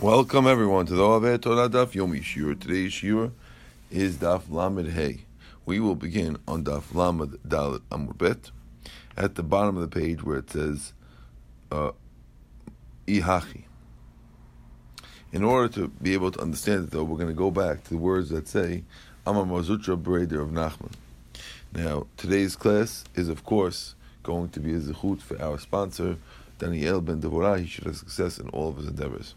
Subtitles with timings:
[0.00, 2.60] Welcome everyone to the Ove Torah Daf Yomi Shiur.
[2.60, 3.30] Today's Shiur
[3.92, 5.20] is Daf Lamed Hey.
[5.64, 8.50] We will begin on Daf Lamed Dalet Amud Bet
[9.16, 10.94] at the bottom of the page where it says
[11.70, 11.92] uh,
[13.06, 13.62] Ihachi.
[15.32, 17.90] In order to be able to understand it, though, we're going to go back to
[17.90, 18.82] the words that say
[19.24, 20.92] Amar Mazutra Breder of Nachman.
[21.72, 26.16] Now, today's class is, of course, going to be a zechut for our sponsor,
[26.58, 27.60] Daniel Ben Devorah.
[27.60, 29.36] He should have success in all of his endeavors.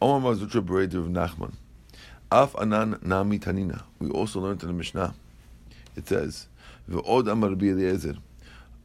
[0.00, 1.54] Omar Mazutra Bereder of Nachman.
[2.30, 3.82] Af Anan Nami Tanina.
[3.98, 5.14] We also learned in the Mishnah.
[5.96, 6.46] It says,
[6.88, 8.16] V'od Amar Eliezer.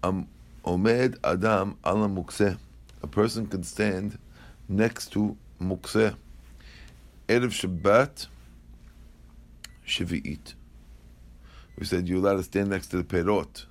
[0.04, 2.58] Omed Adam ala Mukseh.
[3.02, 4.18] A person can stand
[4.68, 6.16] next to Mukseh.
[7.28, 8.28] Erev Shabbat
[9.86, 10.56] Shvi'it.
[11.78, 13.66] We said you're allowed to stand next to the perot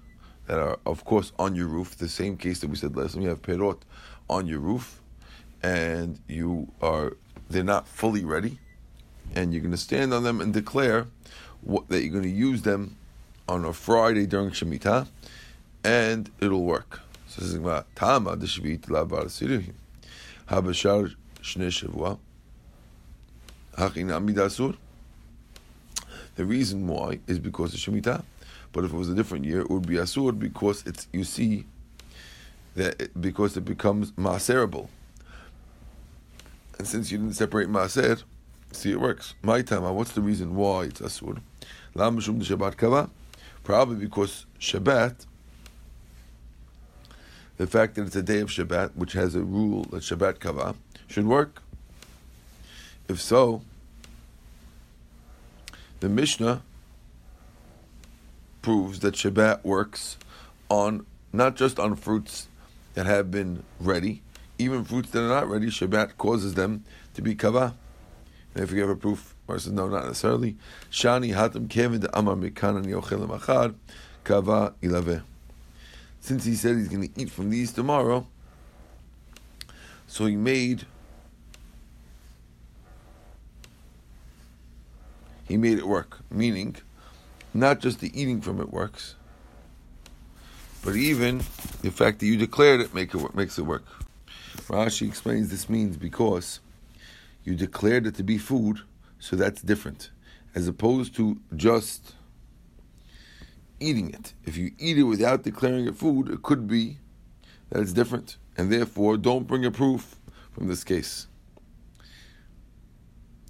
[0.47, 1.97] that are, of course, on your roof.
[1.97, 3.23] The same case that we said last time.
[3.23, 3.81] You have perot
[4.29, 5.01] on your roof,
[5.63, 7.17] and you are
[7.53, 8.59] they're not fully ready,
[9.35, 11.07] and you're going to stand on them and declare
[11.61, 12.97] what, that you're going to use them
[13.49, 15.07] on a Friday during Shemitah,
[15.85, 17.01] and it'll work.
[17.29, 19.75] So this is about Tama the Lavar Sirihim.
[20.49, 22.19] Habashar Shnei Shavua.
[26.35, 28.23] The reason why is because of Shemitah.
[28.73, 31.65] But if it was a different year, it would be Asur because it's you see
[32.75, 34.89] that it, because it becomes maserable.
[36.83, 38.25] And since you didn't separate Maaser,
[38.73, 39.37] see it works.
[39.41, 41.39] My time, what's the reason why it's Asur?
[41.95, 43.09] Shabbat Kava?
[43.63, 45.27] Probably because Shabbat,
[47.57, 50.75] the fact that it's a day of Shabbat, which has a rule that Shabbat Kava,
[51.07, 51.63] should work.
[53.07, 53.63] If so,
[56.01, 56.65] the Mishnah
[58.61, 60.17] proves that Shabbat works
[60.69, 62.49] on not just on fruits
[62.95, 64.23] that have been ready,
[64.63, 67.75] even fruits that are not ready, Shabbat causes them to be kava.
[68.55, 70.57] And if you have a proof, versus no, not necessarily.
[70.91, 73.75] Shani hatam kevin amar
[74.25, 74.75] kava.
[76.21, 78.27] Since he said he's going to eat from these tomorrow,
[80.07, 80.87] so he made
[85.49, 86.21] he made it work.
[86.31, 86.77] Meaning,
[87.53, 89.17] not just the eating from it works,
[90.85, 91.39] but even
[91.83, 93.85] the fact that you declared it, make it makes it work.
[94.69, 96.61] Rashi explains this means because
[97.45, 98.81] you declared it to be food,
[99.19, 100.11] so that's different,
[100.55, 102.15] as opposed to just
[103.81, 104.33] eating it.
[104.45, 106.99] If you eat it without declaring it food, it could be
[107.71, 110.17] that it's different, and therefore don't bring a proof
[110.53, 111.27] from this case.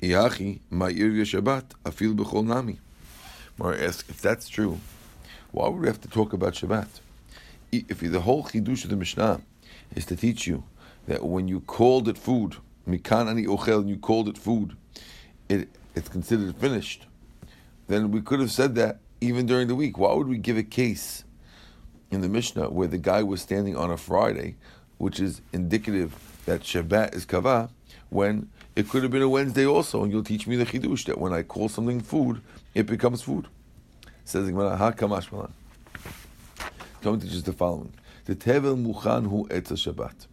[0.01, 2.79] Iachi ma'ir Shabbat afil b'chol nami.
[3.59, 4.81] Mar asks if that's true,
[5.51, 6.89] why would we have to talk about Shabbat?
[7.71, 9.41] If the whole chidush of the Mishnah
[9.95, 10.65] is to teach you
[11.07, 14.77] that when you called it food, mikan ani ochel, and you called it food,
[15.49, 17.07] it it's considered finished.
[17.89, 19.99] Then we could have said that even during the week.
[19.99, 21.25] Why would we give a case
[22.11, 24.57] in the Mishnah where the guy was standing on a Friday,
[24.99, 26.15] which is indicative
[26.47, 27.71] that Shabbat is kava,
[28.11, 31.19] when it could have been a Wednesday also, and you'll teach me the chidush that
[31.19, 32.41] when I call something food,
[32.75, 33.49] it becomes food.
[34.25, 35.53] Says Gemara, ha kamash malan.
[37.03, 37.93] Coming to just the following:
[38.25, 40.27] the tevel muchan hu etza Shabbat.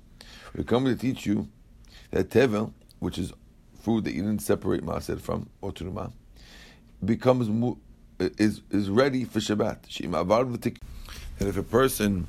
[0.55, 1.47] We're coming to teach you
[2.11, 3.33] that tevel, which is
[3.81, 6.11] food that you didn't separate maaser from or truma,
[7.03, 7.47] becomes
[8.37, 9.77] is is ready for Shabbat.
[11.39, 12.27] And if a person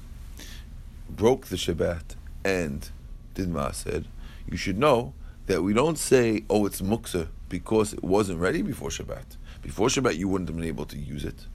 [1.08, 2.14] broke the Shabbat
[2.44, 2.88] and
[3.34, 4.04] did maaser,
[4.48, 5.14] you should know
[5.46, 9.36] that we don't say, "Oh, it's muksa," because it wasn't ready before Shabbat.
[9.62, 11.46] Before Shabbat, you wouldn't have been able to use it.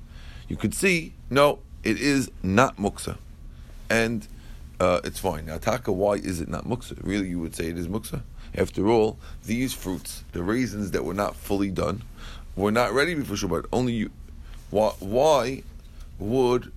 [0.49, 3.17] You could see, no, it is not muksa,
[3.89, 4.27] and
[4.79, 5.45] uh, it's fine.
[5.45, 6.97] Now, taka, why is it not muksa?
[7.01, 8.21] Really, you would say it is muksa.
[8.55, 12.03] After all, these fruits, the raisins that were not fully done,
[12.55, 13.65] were not ready before Shabbat.
[13.71, 14.11] Only you.
[14.71, 15.63] Why, why
[16.19, 16.71] would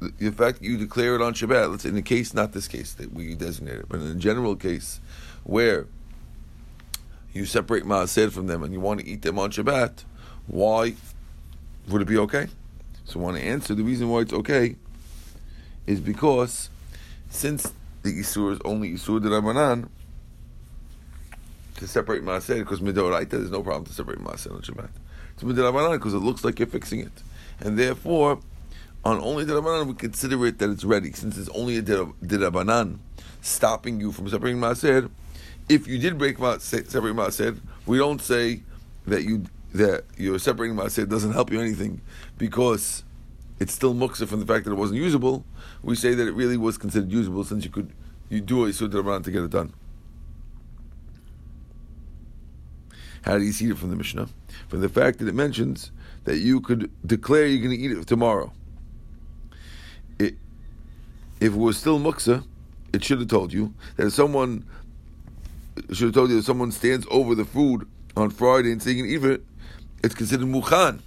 [0.00, 2.68] the fact that you declare it on Shabbat, let's say in the case, not this
[2.68, 5.00] case that we designated, but in a general case
[5.44, 5.86] where
[7.32, 10.04] you separate Maaser from them and you want to eat them on Shabbat,
[10.46, 10.94] why
[11.88, 12.48] would it be okay?
[13.04, 14.76] So I want to answer the reason why it's okay
[15.86, 16.70] is because
[17.32, 19.88] since the Isur is only Isur de Rabbanan,
[21.76, 24.90] to separate Maaser, because Midoraita, there's no problem to separate Maaser on Shabbat.
[25.34, 27.12] It's Midorabanan because it looks like you're fixing it.
[27.60, 28.38] And therefore,
[29.04, 31.12] on only the Rabbanan, we consider it that it's ready.
[31.12, 32.98] Since it's only a Rabbanan
[33.40, 35.10] stopping you from separating Maaser,
[35.68, 38.62] if you did break separate Maaser, we don't say
[39.06, 39.44] that you
[39.74, 42.02] that you're separating Maaser doesn't help you anything
[42.36, 43.04] because
[43.58, 45.44] it's still muksa from the fact that it wasn't usable,
[45.82, 47.92] we say that it really was considered usable since you could
[48.28, 49.74] you do a Yisud to get it done.
[53.22, 54.28] How do you see it from the Mishnah?
[54.68, 55.92] From the fact that it mentions
[56.24, 58.52] that you could declare you're going to eat it tomorrow.
[60.18, 60.34] It,
[61.40, 62.44] if it was still muksa,
[62.92, 64.64] it should have told you that if someone
[65.92, 69.24] should have told you that someone stands over the food on Friday and saying eat
[69.24, 69.44] it,
[70.02, 71.00] it's considered mukhan.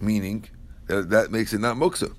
[0.00, 0.48] Meaning
[0.86, 2.14] that that makes it not muksa.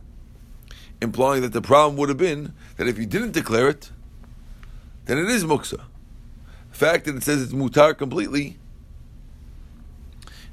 [1.02, 3.92] Implying that the problem would have been that if you didn't declare it,
[5.06, 5.82] then it is muksa.
[6.72, 8.58] The fact that it says it's mutar completely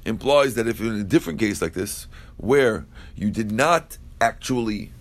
[0.05, 2.85] implies that if in a different case like this, where
[3.15, 4.91] you did not actually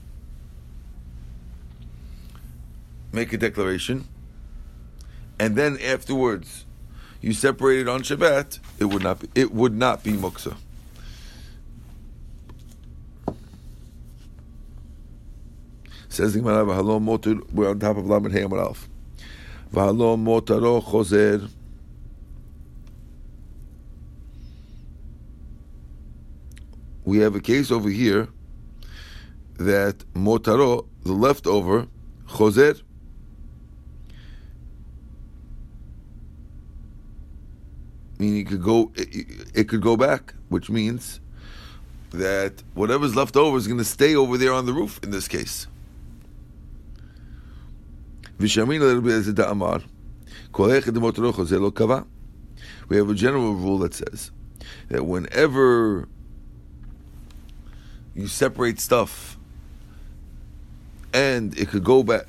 [3.13, 4.07] make a declaration,
[5.39, 6.67] and then afterwards
[7.21, 10.57] you separated on Shabbat, it would not be, it would not be muksa.
[16.19, 18.89] Says the Gemara, "V'halom motar." We're on top of Lamed Hey Amar Alf.
[19.73, 21.49] "V'halom motaro chozer."
[27.05, 28.27] We have a case over here
[29.59, 31.87] that motaro, the leftover,
[32.27, 32.83] chozer.
[38.19, 41.21] mean, it could go, it, it could go back, which means
[42.11, 45.29] that whatever's left over is going to stay over there on the roof in this
[45.29, 45.69] case.
[48.39, 49.83] Vishamin a little bit as a da'amar.
[52.89, 54.31] We have a general rule that says
[54.89, 56.09] that whenever
[58.15, 59.37] you separate stuff
[61.13, 62.27] and it could go back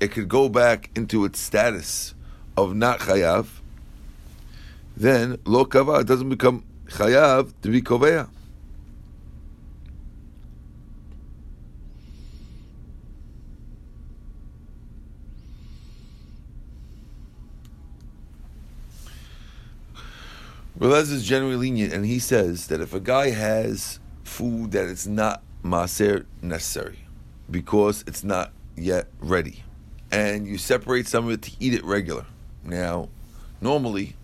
[0.00, 2.14] it could go back into its status
[2.56, 3.46] of not chayav,
[4.96, 8.28] then lo kava doesn't become chayav to be koveya.
[20.78, 25.06] Relez is generally lenient, and he says that if a guy has food that is
[25.06, 26.98] not maser necessary
[27.50, 29.62] because it's not yet ready,
[30.10, 32.26] and you separate some of it to eat it regular.
[32.62, 33.08] Now,
[33.60, 34.16] normally,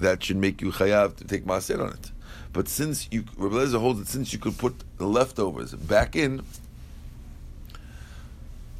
[0.00, 2.12] that should make you chayav to take maser on it.
[2.52, 6.42] But since you, Rabbi holds that since you could put the leftovers back in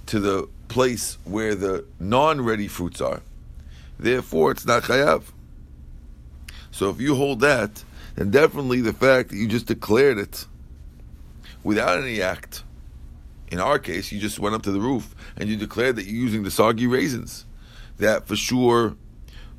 [0.06, 3.20] to the place where the non-ready fruits are,
[3.99, 5.25] therefore it's not chayav.
[6.78, 7.82] So if you hold that,
[8.14, 10.46] then definitely the fact that you just declared it
[11.64, 12.62] without any act,
[13.50, 16.14] in our case, you just went up to the roof and you declared that you're
[16.14, 17.46] using the soggy raisins.
[17.96, 18.94] That for sure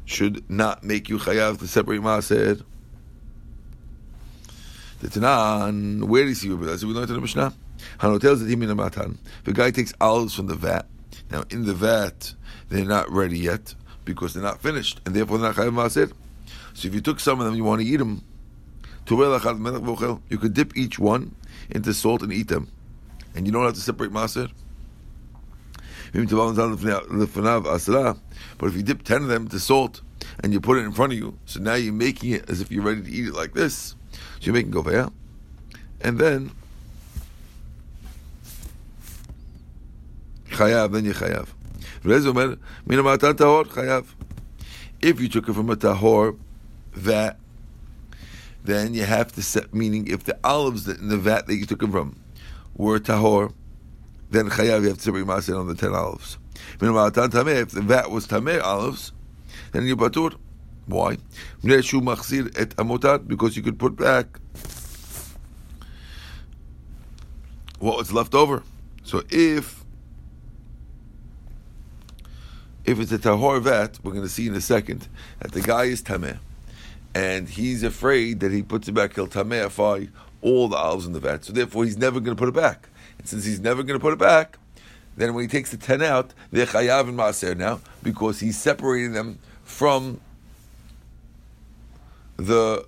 [0.06, 2.64] should not make you chayav to separate maaser.
[5.02, 7.54] The Tanan, where do you see We learned in the Mishnah.
[7.98, 9.20] Hanotel zedim matan.
[9.44, 10.86] The guy takes olives from the vat.
[11.30, 12.34] Now in the vat,
[12.70, 13.76] they're not ready yet
[14.06, 16.14] because they're not finished, and therefore they're not chayav maaser.
[16.80, 18.24] So if you took some of them, you want to eat them.
[19.10, 21.36] You could dip each one
[21.70, 22.70] into salt and eat them,
[23.36, 24.50] and you don't have to separate maser.
[26.14, 26.22] But
[28.68, 30.00] if you dip ten of them to salt
[30.42, 32.72] and you put it in front of you, so now you're making it as if
[32.72, 33.96] you're ready to eat it like this.
[34.40, 35.12] So you're making govaya,
[36.00, 36.52] and then
[40.52, 41.50] chayav, then you chayav.
[45.02, 46.38] If you took it from a tahor
[46.96, 47.40] that
[48.64, 51.80] then you have to set, meaning if the olives in the vat that you took
[51.80, 52.20] them from
[52.76, 53.54] were tahor,
[54.30, 56.38] then chayav you have to separate maser on the ten olives.
[56.74, 59.12] If the vat was tameh olives,
[59.72, 60.36] then you batur.
[60.86, 61.18] Why?
[61.62, 64.40] Because you could put back
[67.80, 68.64] what was left over.
[69.04, 69.84] So if
[72.86, 75.08] if it's a tahor vat, we're going to see in a second
[75.40, 76.40] that the guy is tameh
[77.20, 80.10] and he's afraid that he puts it back, he'll tameify
[80.42, 81.44] all the olives in the vat.
[81.44, 82.88] So therefore, he's never going to put it back.
[83.18, 84.58] And since he's never going to put it back,
[85.18, 89.12] then when he takes the ten out, they're chayav and maaser now because he's separating
[89.12, 90.22] them from
[92.38, 92.86] the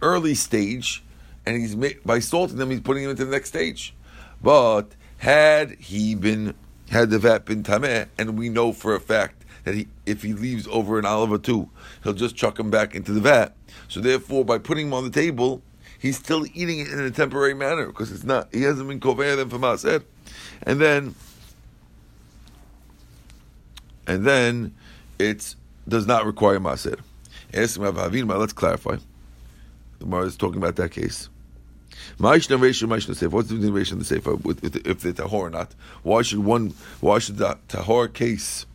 [0.00, 1.02] early stage,
[1.44, 3.92] and he's by salting them, he's putting them into the next stage.
[4.40, 6.54] But had he been
[6.90, 10.32] had the vat been tameh, and we know for a fact that he, if he
[10.32, 11.68] leaves over an olive or two,
[12.02, 13.54] he'll just chuck them back into the vat.
[13.88, 15.62] So therefore, by putting them on the table,
[15.98, 18.48] he's still eating it in a temporary manner because it's not.
[18.52, 20.02] He hasn't been koveya them for maaser,
[20.62, 21.14] and then,
[24.06, 24.74] and then,
[25.18, 25.54] it
[25.88, 27.00] does not require maaser.
[27.52, 28.38] Ask Rav Avinma.
[28.38, 28.96] Let's clarify.
[29.98, 31.28] The Gemara is talking about that case.
[32.18, 35.74] What's the reason What's the sefer if the tahor or not?
[36.02, 36.74] Why should one?
[37.00, 38.66] Why should the tahor case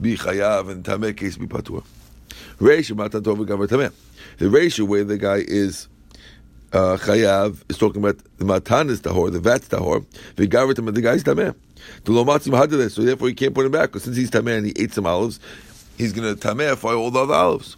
[0.00, 1.84] be chayav and tameh case be patur.
[2.58, 3.92] Reisha matatov v'gavar tameh.
[4.38, 5.88] The ratio where the guy is
[6.72, 10.04] uh, chayav is talking about the matan is tahor, the vat's tahor,
[10.36, 11.54] v'gavar tameh, the guy's tameh.
[12.04, 14.66] The lomatzim hadileh, so therefore he can't put him back because since he's tameh and
[14.66, 15.38] he ate some olives,
[15.96, 17.76] he's going to tameh for all the other olives.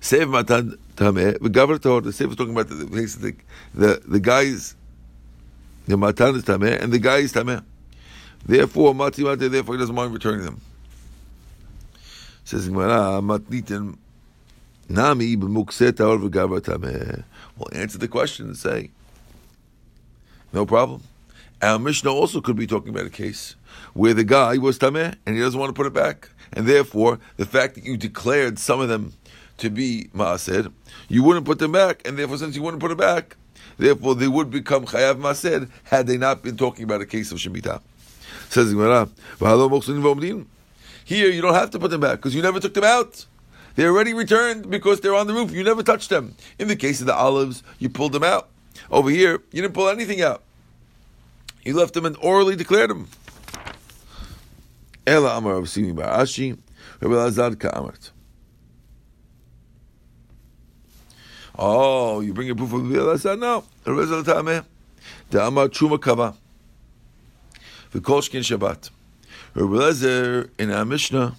[0.00, 2.02] Save matan tameh, v'gavar tahor.
[2.04, 3.34] The save is talking about the the
[3.74, 4.74] the, the guy's
[5.86, 7.62] the matan is tameh and the guy is tameh.
[8.46, 10.60] Therefore, matzim therefore he doesn't mind returning them.
[12.44, 13.96] Says Gemara, matnitin
[14.88, 15.36] nami.
[15.36, 15.68] Well,
[17.72, 18.90] answer the question and say,
[20.52, 21.02] no problem.
[21.62, 23.54] Our Mishnah also could be talking about a case
[23.94, 27.18] where the guy was tameh and he doesn't want to put it back, and therefore
[27.38, 29.14] the fact that you declared some of them
[29.56, 30.70] to be maaser,
[31.08, 33.36] you wouldn't put them back, and therefore since you wouldn't put it back,
[33.78, 37.38] therefore they would become chayav maaser had they not been talking about a case of
[37.38, 37.80] shemitah.
[38.48, 39.08] Says Gemara,
[41.04, 43.26] here you don't have to put them back because you never took them out.
[43.74, 45.50] They're already returned because they're on the roof.
[45.50, 46.34] You never touched them.
[46.58, 48.48] In the case of the olives, you pulled them out.
[48.90, 50.42] Over here, you didn't pull anything out.
[51.64, 53.08] You left them and orally declared them.
[55.06, 56.58] Ela Amar of Simi Barashi,
[57.00, 58.10] Rabbi Lazad Ka'amart.
[61.56, 63.38] Oh, you bring a proof of Rabbi Lazad?
[63.38, 63.64] No.
[63.84, 64.64] Rabbi Lazad Ta'ameh.
[65.30, 66.34] The Amar Chuma Kava.
[67.94, 68.90] V'kolshkin Shabbat.
[69.54, 71.36] Rabbi Lezer in our Mishnah.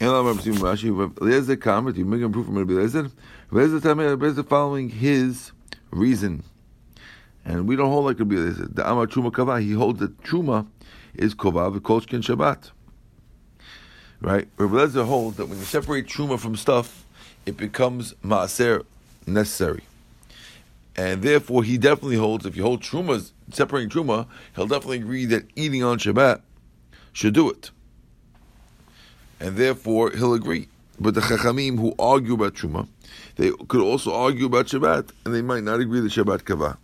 [0.00, 1.98] Rabbi Lezer comment.
[1.98, 3.10] You make a proof from Rabbi Lezer.
[3.50, 5.52] Rabbi Lezer following his
[5.90, 6.44] reason,
[7.44, 8.74] and we don't hold like Rabbi Lezer.
[8.74, 9.60] The Amar Truma Kava.
[9.60, 10.66] He holds that Truma
[11.14, 12.70] is Kova v'kolshkin Shabbat.
[14.22, 14.48] Right.
[14.56, 17.04] Rabbi Lezer holds that when you separate Truma from stuff,
[17.44, 18.86] it becomes Maaser
[19.26, 19.82] necessary.
[20.96, 25.44] And therefore, he definitely holds, if you hold Trumas, separating Truma, he'll definitely agree that
[25.54, 26.40] eating on Shabbat
[27.12, 27.70] should do it.
[29.38, 30.68] And therefore, he'll agree.
[30.98, 32.88] But the Chachamim who argue about Truma,
[33.36, 36.78] they could also argue about Shabbat, and they might not agree that Shabbat Kava.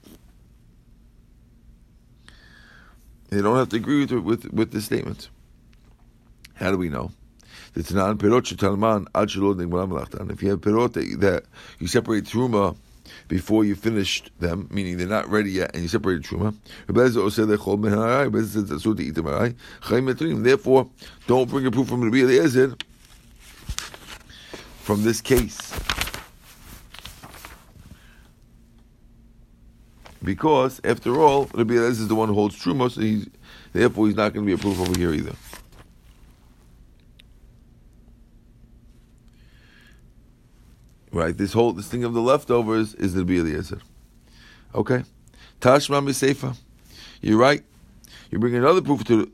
[3.30, 5.30] They don't have to agree with, with, with this statement.
[6.52, 7.12] How do we know?
[7.74, 8.18] If you have
[10.60, 11.44] perot that
[11.78, 12.76] you separate Truma
[13.28, 16.54] before you finished them, meaning they're not ready yet, and you separated truma.
[20.42, 20.88] Therefore,
[21.26, 22.76] don't bring a proof from Rabbi Eliezer
[24.82, 25.72] from this case.
[30.24, 33.28] Because, after all, Rabbi Eliezer is the one who holds truma, so he's,
[33.72, 35.34] therefore he's not going to be a proof over here either.
[41.12, 43.80] Right, this whole this thing of the leftovers is the Eliezer.
[44.74, 45.04] Okay,
[45.60, 46.56] Tashma Miseifa.
[47.20, 47.62] You're right.
[48.30, 49.30] You bring another proof to.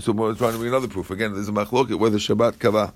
[0.00, 1.10] Someone trying to bring another proof.
[1.10, 2.92] Again, there's a machloket whether Shabbat kava.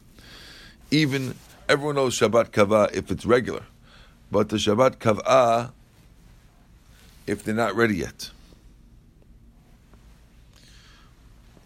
[0.90, 1.34] Even
[1.68, 3.62] everyone knows Shabbat kava if it's regular,
[4.32, 5.72] but the Shabbat kava
[7.26, 8.30] if they're not ready yet.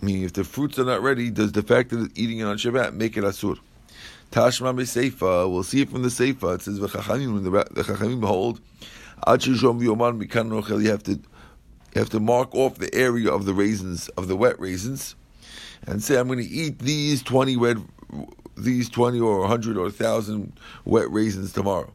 [0.03, 2.59] Meaning, if the fruits are not ready, does the fact that it's eating it on
[2.59, 3.59] Shabbat make it asur?
[4.31, 5.51] Tashma Seifa.
[5.51, 6.57] We'll see it from the Seifa.
[6.57, 7.45] It says v'chachamim.
[7.45, 8.61] The, the Chachamim hold
[9.27, 10.83] ad v'yoman mikan rochel.
[10.83, 14.37] You have to you have to mark off the area of the raisins of the
[14.37, 15.15] wet raisins,
[15.87, 17.79] and say I'm going to eat these twenty wet
[18.57, 20.53] these twenty or hundred or thousand
[20.85, 21.93] wet raisins tomorrow.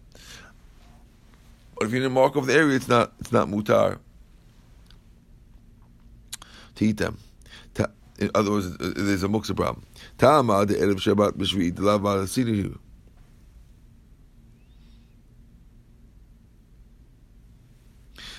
[1.75, 3.99] But if you didn't mark off the area, it's not it's not mutar
[6.75, 7.17] to eat them.
[8.21, 9.83] In other words, uh, there's a muksa problem.
[10.19, 12.77] The Erev Shabbat Malasidihu.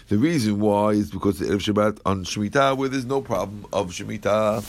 [0.06, 3.88] The reason why is because the Erev Shabbat on Shemitah, where there's no problem of
[3.88, 4.62] Shemitah,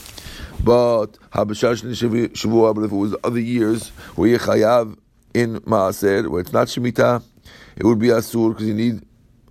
[0.64, 1.84] but Habashash
[2.32, 4.98] Shavua, but if it was other years where you chayav
[5.32, 7.22] in Maaser, where it's not Shemitah,
[7.76, 9.02] it would be Asur because you need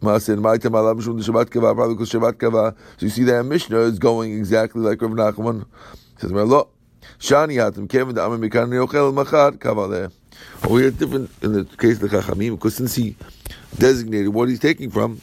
[0.04, 2.76] Kava, because Kava.
[2.98, 5.66] So you see that Mishnah is going exactly like Rav Nachman.
[6.18, 6.70] says, well,
[7.20, 10.12] Shani Hatim Kevin the Amim Mikan Yochel Machad Kavaleh.
[10.64, 13.16] Oh, we had different in the case of the Chachamim because since he
[13.78, 15.22] designated what he's taking from,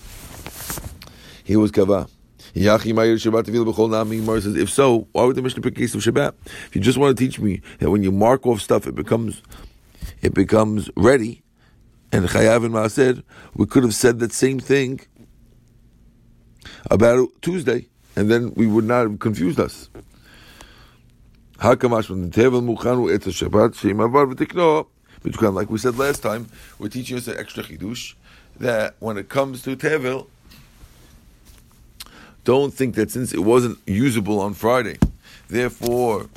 [1.44, 2.08] he was Kava.
[2.54, 6.34] Shabbat if so, why would the Mishnah pick case of Shabbat?
[6.66, 9.42] If you just want to teach me that when you mark off stuff, it becomes
[10.22, 11.42] it becomes ready,
[12.12, 13.22] and Chayav and Maaser,
[13.54, 15.00] we could have said that same thing
[16.90, 17.86] about Tuesday,
[18.16, 19.88] and then we would not have confused us.
[21.62, 21.88] Like we
[25.78, 26.48] said last time,
[26.78, 28.14] we're teaching us an extra chidush
[28.58, 30.26] that when it comes to Tevel,
[32.44, 34.98] don't think that since it wasn't usable on Friday,
[35.48, 36.30] therefore,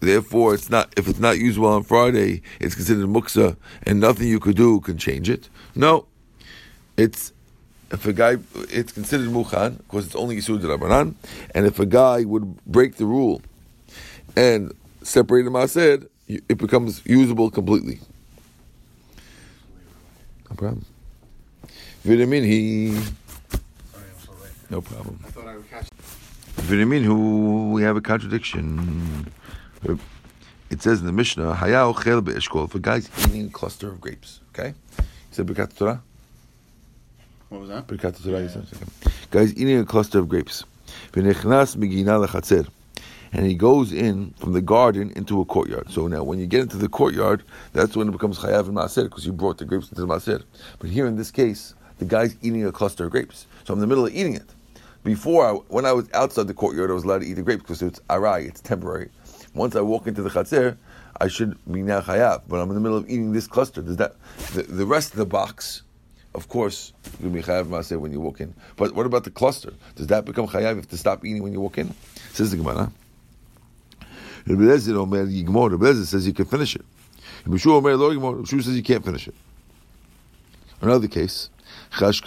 [0.00, 0.92] therefore it's not.
[0.96, 4.98] If it's not usable on Friday, it's considered muksa, and nothing you could do can
[4.98, 5.48] change it.
[5.74, 6.06] No,
[6.96, 7.32] it's
[7.90, 8.36] if a guy,
[8.70, 11.14] it's considered mukhan because it's only yisud rabbanan,
[11.54, 13.42] and if a guy would break the rule
[14.36, 14.72] and
[15.02, 18.00] separate the maaser, it becomes usable completely.
[20.50, 20.84] No problem.
[22.02, 23.00] Vitamin he.
[24.68, 25.20] No problem.
[25.24, 25.88] I thought I would catch.
[26.56, 29.30] Vitamin who we have a contradiction.
[30.68, 34.00] It says in the Mishnah, Hayao chel be'eshkol, if a guy's eating a cluster of
[34.00, 34.74] grapes, okay?
[34.98, 36.02] He said Birkat Torah?
[37.48, 37.86] What was that?
[37.86, 38.66] Birkat Torah, you said?
[38.74, 39.14] Okay.
[39.30, 40.64] Guy's eating a cluster of grapes.
[41.12, 42.66] V'nechnas migina lechatzer.
[43.32, 45.90] And he goes in from the garden into a courtyard.
[45.90, 49.04] So now, when you get into the courtyard, that's when it becomes chayav and maaser
[49.04, 50.42] because you brought the grapes into the maaser.
[50.78, 53.46] But here in this case, the guy's eating a cluster of grapes.
[53.64, 54.48] So I'm in the middle of eating it.
[55.04, 57.62] Before, I, when I was outside the courtyard, I was allowed to eat the grapes
[57.62, 59.10] because it's arai, it's temporary.
[59.56, 60.76] Once I walk into the chatzir,
[61.18, 62.42] I should be now chayav.
[62.46, 63.80] But I'm in the middle of eating this cluster.
[63.80, 64.14] Does that
[64.52, 65.82] the, the rest of the box?
[66.34, 68.54] Of course, you'll be chayav maaser when you walk in.
[68.76, 69.72] But what about the cluster?
[69.94, 70.70] Does that become chayav?
[70.70, 71.94] You have to stop eating when you walk in.
[72.32, 72.92] Says the Gemara.
[74.46, 75.70] Rabbi Omer Yigmor.
[75.70, 76.84] Rabbi says you can finish it.
[77.46, 79.34] Rabbi says you can't finish it.
[80.82, 81.48] Another case.
[81.98, 82.20] Let's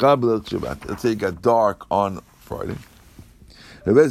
[1.02, 2.76] say it got dark on Friday.
[3.86, 4.08] Rabbi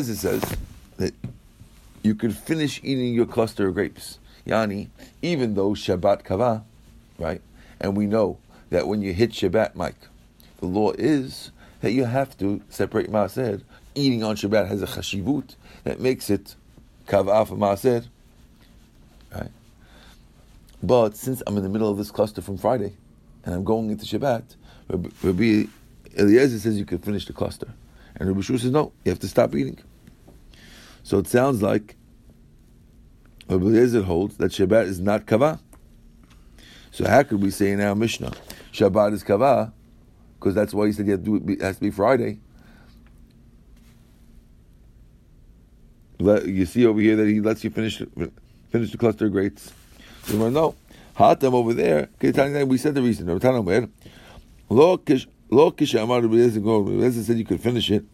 [0.00, 0.56] says
[0.96, 1.14] that
[2.02, 4.18] you could finish eating your cluster of grapes.
[4.46, 4.88] Yani,
[5.22, 6.64] even though Shabbat Kava,
[7.18, 7.42] right?
[7.80, 8.38] And we know
[8.70, 9.96] that when you hit Shabbat, Mike,
[10.60, 11.50] the law is
[11.80, 13.62] that you have to separate Maaser.
[13.94, 16.54] Eating on Shabbat has a chashivut that makes it
[17.06, 18.06] Kava for Maaser.
[19.34, 19.50] Right?
[20.82, 22.94] But since I'm in the middle of this cluster from Friday
[23.44, 24.44] and I'm going into Shabbat,
[24.88, 25.64] Rabbi,
[26.16, 27.68] Eliezer says you can finish the cluster.
[28.14, 29.78] And Rabbi Shua says, no, you have to stop eating.
[31.06, 31.94] So it sounds like
[33.48, 35.60] Rabbi Eliezer holds that Shabbat is not kava.
[36.90, 38.32] So how could we say in our Mishnah
[38.72, 39.72] Shabbat is kava?
[40.34, 42.40] Because that's why he said it, has to be Friday.
[46.18, 48.02] Let, you see over here that he lets you finish
[48.70, 49.72] finish the cluster of grapes.
[50.24, 50.74] So we're no.
[51.16, 52.08] Hatam over there.
[52.20, 53.28] We said the reason.
[54.68, 58.04] Lo kish amar Rabbi Eliezer said you could finish it.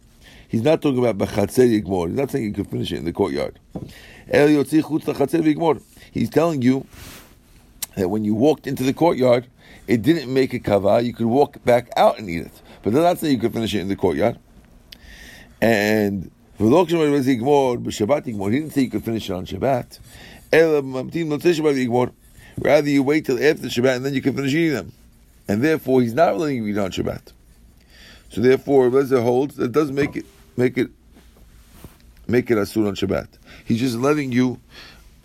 [0.52, 2.08] He's not talking about b'chatzer yigmor.
[2.08, 3.58] He's not saying you can finish it in the courtyard.
[6.12, 6.86] He's telling you
[7.96, 9.46] that when you walked into the courtyard,
[9.86, 11.00] it didn't make a kava.
[11.00, 13.74] You could walk back out and eat it, but they're not saying you could finish
[13.74, 14.38] it in the courtyard.
[15.62, 19.98] And he didn't say you could finish it on Shabbat.
[22.58, 24.92] Rather, you wait till after Shabbat and then you can finish eating them.
[25.48, 27.32] And therefore, he's not letting you eat on Shabbat.
[28.28, 30.90] So therefore, Lezer holds that doesn't make it make it
[32.28, 33.28] make it asur on Shabbat.
[33.64, 34.60] He's just letting you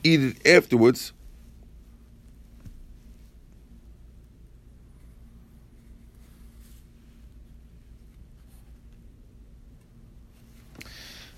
[0.04, 1.14] eat it afterwards.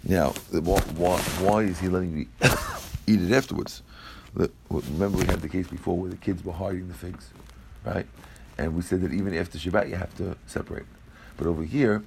[0.04, 0.80] Now, why,
[1.40, 2.28] why is he letting you
[3.06, 3.84] eat it afterwards?
[4.70, 7.30] Remember, we had the case before where the kids were hiding the figs,
[7.86, 8.08] right?
[8.58, 10.86] And we said that even after Shabbat, you have to separate.
[11.38, 12.04] But over here,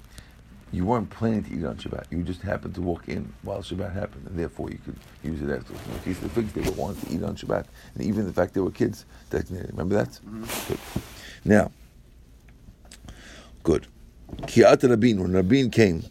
[0.72, 2.06] you weren't planning to eat on Shabbat.
[2.10, 5.50] You just happened to walk in while Shabbat happened, and therefore you could use it
[5.50, 5.86] afterwards.
[5.86, 8.26] In the case of the figs, they were wanting to eat on Shabbat, and even
[8.26, 9.70] the fact they were kids designated.
[9.70, 10.08] Remember that?
[10.08, 10.68] Mm-hmm.
[10.68, 10.80] Good.
[11.44, 11.70] Now,
[13.62, 13.86] good.
[14.42, 16.04] Kiat Rabin, when Rabin came,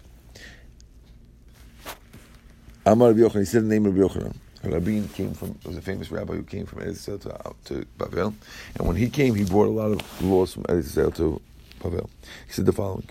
[2.86, 4.36] Amar Rabbi Yochanan, he said the name of Rabbi Yochanan.
[4.64, 7.18] Rabin came from, was a famous rabbi who came from Eretz to,
[7.66, 8.36] to Bavel,
[8.78, 11.42] and when he came, he brought a lot of laws from Eretz to
[11.80, 12.10] Bavel.
[12.46, 13.10] He said the following.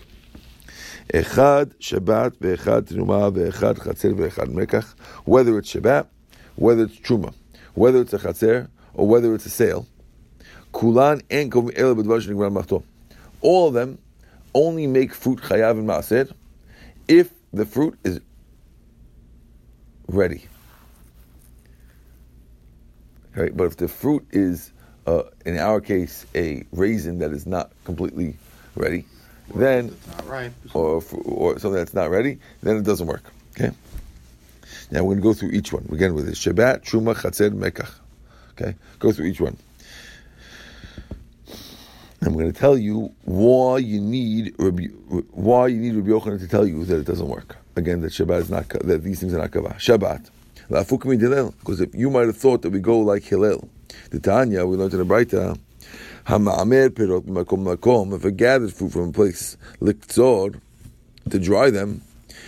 [1.09, 4.93] Echad Shabbat ve'echad Truma ve'echad ve'echad Mekach.
[5.25, 6.07] Whether it's Shabbat,
[6.55, 7.33] whether it's Truma,
[7.73, 9.87] whether it's a Chatzer, or whether it's a sale.
[10.73, 11.21] Kulan
[13.41, 13.97] All of them
[14.53, 16.31] only make fruit Chayav and Maaser
[17.07, 18.19] if the fruit is
[20.07, 20.45] ready.
[23.35, 23.55] Right?
[23.55, 24.71] But if the fruit is,
[25.07, 28.35] uh, in our case, a raisin that is not completely
[28.75, 29.05] ready,
[29.55, 30.51] then right.
[30.73, 33.23] or or something that's not ready, then it doesn't work.
[33.51, 33.71] Okay.
[34.91, 35.87] Now we're going to go through each one.
[35.91, 37.91] Again with this Shabbat, Truma, Chatzed, Mekach.
[38.51, 39.57] Okay, go through each one.
[42.23, 44.85] I'm going to tell you why you need Rabbi,
[45.31, 47.57] why you need Rabbi Yochanan to tell you that it doesn't work.
[47.75, 49.75] Again, that Shabbat is not that these things are not kavah.
[49.77, 50.29] Shabbat,
[51.59, 53.67] because if you might have thought that we go like Hillel,
[54.11, 55.57] the Tanya we learned in the Brayta,
[56.31, 58.15] Hama'amer perot makom makom.
[58.15, 60.57] If it gathers fruit from a place liktzor
[61.29, 62.03] to dry them,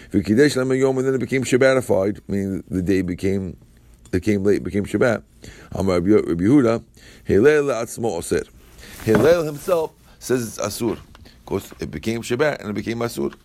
[0.10, 3.58] v'kidesh lem yom, and then it became shabbatified, meaning the day became
[4.10, 5.24] became late, became Shabbat.
[5.74, 6.82] Amar Rabbi Yehuda,
[7.26, 8.46] Hillel atzmo oser.
[9.04, 10.94] Hillel himself says it's asur.
[10.94, 13.36] Of course, it became Shabbat and it became asur,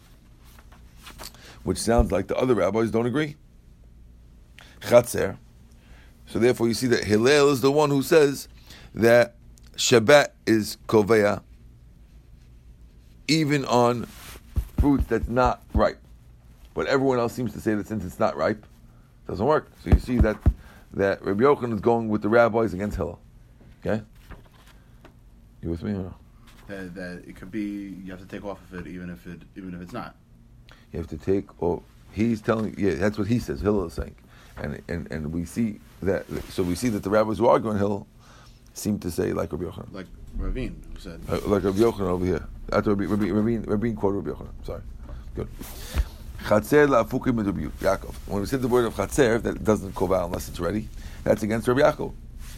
[1.65, 3.35] which sounds like the other rabbis don't agree.
[4.83, 5.37] Chatzer.
[6.27, 8.47] So therefore, you see that Hillel is the one who says
[8.95, 9.35] that
[9.79, 11.41] Shabbat is koveya,
[13.29, 14.07] even on
[14.79, 16.01] fruit that's not ripe.
[16.75, 19.71] But everyone else seems to say that since it's not ripe, it doesn't work.
[19.85, 20.37] So you see that
[20.95, 23.21] that Rabbi Yochanan is going with the rabbis against Hillel.
[23.81, 24.03] Okay,
[25.63, 25.93] you with me?
[25.93, 26.13] Or?
[26.67, 29.43] That, that it could be you have to take off of it even if it
[29.57, 30.17] even if it's not.
[30.93, 31.63] You have to take.
[31.63, 32.75] Or he's telling.
[32.77, 33.61] Yeah, that's what he says.
[33.61, 34.17] Hillel is saying,
[34.57, 36.27] and and and we see that.
[36.51, 38.09] So we see that the rabbis who are going Hillel
[38.75, 39.93] seem to say like Rabbi Yochanan.
[39.93, 41.21] Like Ravine who said.
[41.29, 42.47] Uh, like Rabbi Yochanan over here.
[42.73, 44.67] After Rabbi Rabbi Rabbi, Rabbi quoted Rabbi Yochanan.
[44.67, 44.83] Sorry.
[45.35, 45.49] Good.
[46.45, 48.15] Chatzer la'afukim Rabbi Yaakov.
[48.27, 50.89] When we said the word of chatzer, that doesn't koval unless it's ready.
[51.25, 52.13] That's against Rabbi Yaakov.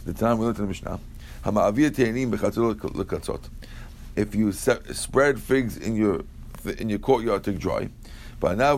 [0.04, 1.00] The time we learned in the Mishnah.
[1.44, 3.48] Hama'avir te'enim b'chatzer l'katzot.
[4.16, 6.22] If you se- spread figs in your
[6.78, 7.88] in your courtyard to dry,
[8.38, 8.76] but now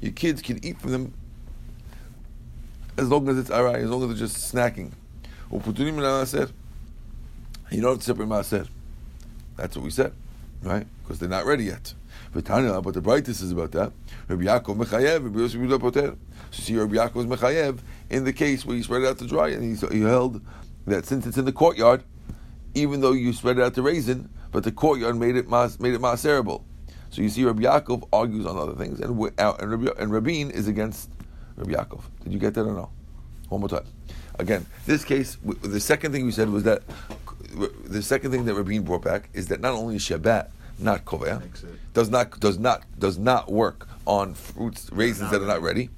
[0.00, 1.14] your kids can eat from them
[2.96, 4.92] as long as it's aray, as long as they're just snacking.
[5.50, 5.60] You
[7.80, 8.68] don't have to separate maaser.
[9.56, 10.12] That's what we said,
[10.62, 10.86] right?
[11.02, 11.94] Because they're not ready yet.
[12.32, 13.92] But the brightest is about that.
[14.28, 16.16] Rabbi Yaakov mechayev, Rabbi Yosef Yehuda poter.
[16.50, 17.78] So see, Rabbi Yaakov is mechayev
[18.10, 20.40] in the case where you spread it out to dry, and he, he held
[20.86, 22.02] that since it's in the courtyard,
[22.74, 25.94] even though you spread it out to raisin, but the courtyard made it mas, made
[25.94, 26.64] it maserable.
[27.10, 30.50] So you see, Rabbi Yaakov argues on other things, and uh, and, Rabbi, and Rabin
[30.50, 31.10] is against
[31.56, 32.02] Rabbi Yaakov.
[32.24, 32.90] Did you get that or no?
[33.48, 33.84] One more time.
[34.38, 36.82] Again, this case, the second thing we said was that
[37.86, 41.42] the second thing that Rabin brought back is that not only Shabbat not kovea,
[41.92, 45.88] does not does not does not work on fruits raisins that are not ready.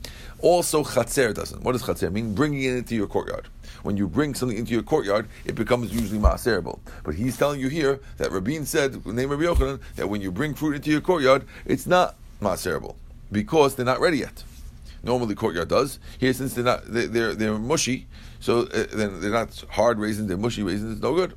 [0.41, 1.63] Also, chatzer doesn't.
[1.63, 2.35] What does chatzer mean?
[2.35, 3.49] Bringing it into your courtyard.
[3.83, 6.81] When you bring something into your courtyard, it becomes usually maaserable.
[7.05, 10.55] But he's telling you here that Rabin said, name Rabbi Yochanan, that when you bring
[10.55, 12.97] fruit into your courtyard, it's not maaserable
[13.33, 14.43] because they're not ready yet.
[15.07, 16.01] Normally, courtyard does.
[16.19, 18.09] Here, since they're not, they're they're, they're mushy,
[18.41, 20.29] so uh, then they're not hard raisins.
[20.29, 20.95] They're mushy raisins.
[20.95, 21.35] It's no good.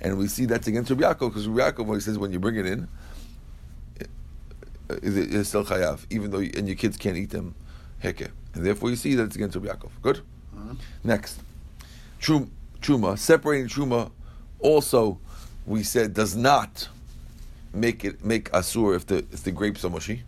[0.00, 2.38] And we see that's against Rabbi Yaakov because Rabbi Yaakov, when he says when you
[2.38, 2.88] bring it in,
[4.88, 7.54] it's still chayav, even though you, and your kids can't eat them,
[8.02, 8.30] heke.
[8.54, 9.90] And therefore you see that it's against Rabbi Yaakov.
[10.02, 10.18] Good.
[10.56, 10.74] Uh-huh.
[11.02, 11.40] Next,
[12.20, 14.10] Trum, truma separating truma
[14.60, 15.18] also
[15.66, 16.88] we said does not
[17.72, 20.22] make it make asur if the if the grapes are mushy.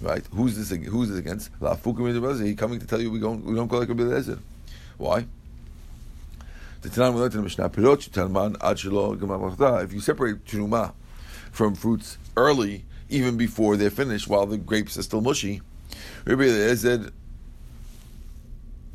[0.00, 0.24] Right?
[0.32, 0.70] Who's this?
[0.86, 1.50] Who's this against?
[1.60, 4.38] He coming to tell you we don't we don't go like Rabbi Eliezer.
[4.96, 5.26] Why?
[6.82, 10.94] The Tanam we learned Mishnah, Pirot Ad If you separate Truma
[11.52, 15.60] from fruits early, even before they're finished, while the grapes are still mushy,
[16.24, 17.12] Rabbi Eliezer said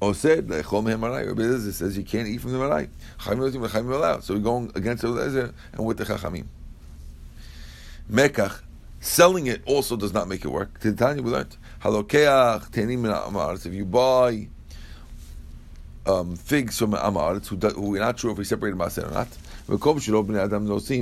[0.02, 2.90] Rabbi Eliezer says you can't eat from the marai.
[3.20, 6.46] So we're going against Rabbi Eliezer and with the Chachamim.
[8.12, 8.62] Mekach,
[9.06, 10.80] selling it also does not make it work.
[10.80, 11.56] Tanya we learned
[13.66, 14.48] If you buy
[16.08, 19.28] um, figs from Amaretz who, who we're not sure if we separated Maser or not.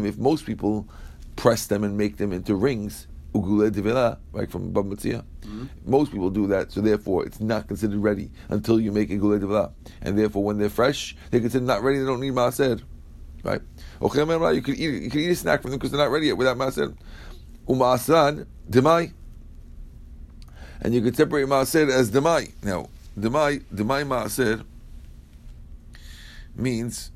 [0.05, 0.87] If most people
[1.35, 5.65] press them and make them into rings, right from Bab mm-hmm.
[5.85, 9.39] most people do that, so therefore it's not considered ready until you make a gule
[9.39, 9.71] devila.
[10.01, 11.99] And therefore, when they're fresh, they're considered not ready.
[11.99, 12.81] They don't need maaser,
[13.43, 13.61] right?
[14.01, 16.37] You could eat you could eat a snack from them because they're not ready yet
[16.37, 16.95] without maaser.
[17.67, 19.13] Umaasan demai,
[20.81, 22.51] and you could separate maaser as demai.
[22.63, 24.63] Now, demai demai maaser
[26.55, 27.11] means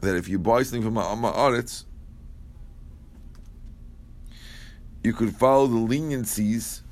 [0.00, 1.84] that if you buy something from Ma'aretz,
[5.02, 6.82] you could follow the leniencies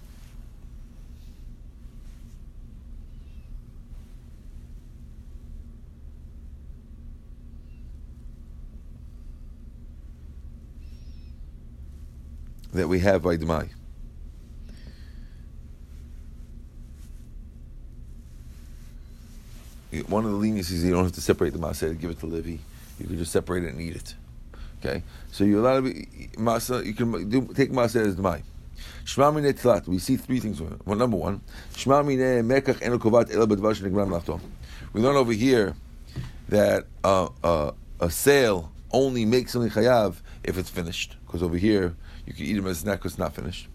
[12.78, 13.68] that we have by Demai.
[20.06, 22.58] one of the leniencies you don't have to separate the maaser, give it to Levi.
[22.98, 24.14] You can just separate it and eat it.
[24.80, 26.84] Okay, so you're allowed to be masa.
[26.84, 28.42] You can do, take maaser as demai.
[29.04, 29.30] Shema.
[29.86, 30.60] We see three things.
[30.60, 31.40] Well, number one,
[31.74, 34.40] mekach lachto.
[34.92, 35.74] We learn over here
[36.48, 41.16] that uh, uh, a sale only makes something chayav if it's finished.
[41.26, 41.96] Because over here
[42.26, 43.68] you can eat them as a snack it's not finished.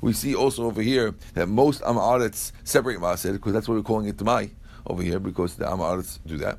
[0.00, 4.08] We see also over here that most amaretz separate maaser because that's what we're calling
[4.08, 4.50] it demai.
[4.88, 6.58] over here because the Amaretz do that.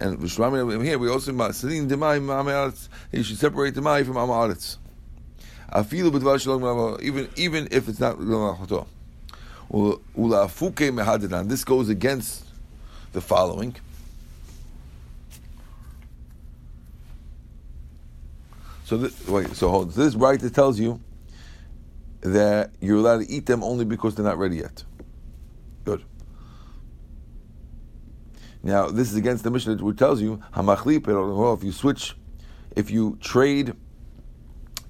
[0.00, 1.32] And here we also
[1.88, 2.88] Demai Amaretz.
[3.12, 4.16] You should separate Demai from
[6.40, 8.18] shalom even even if it's not.
[11.48, 12.44] This goes against
[13.12, 13.76] the following.
[18.84, 19.92] So this, wait, so hold.
[19.92, 21.00] This right that tells you
[22.20, 24.84] that you're allowed to eat them only because they're not ready yet.
[25.84, 26.04] Good.
[28.62, 31.56] Now this is against the Mishnah which tells you hamachli.
[31.58, 32.14] If you switch,
[32.76, 33.74] if you trade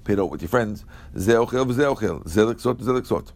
[0.03, 3.31] perot with your friends, zeochel v'zeochel, zeliksot zeliksot.